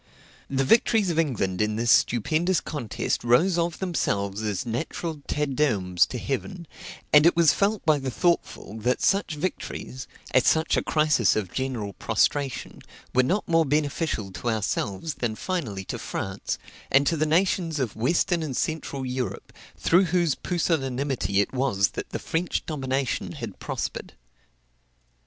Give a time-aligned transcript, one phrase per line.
[0.49, 6.07] The victories of England in this stupendous contest rose of themselves as natural Te Deums
[6.07, 6.65] to heaven;
[7.13, 11.53] and it was felt by the thoughtful that such victories, at such a crisis of
[11.53, 12.79] general prostration,
[13.13, 16.57] were not more beneficial to ourselves than finally to France,
[16.89, 22.09] and to the nations of western and central Europe, through whose pusillanimity it was that
[22.09, 24.13] the French domination had prospered.